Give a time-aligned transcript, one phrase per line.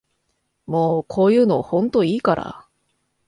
[0.65, 2.65] もうこういうのほんといいから